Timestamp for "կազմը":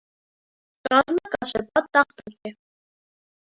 0.87-1.31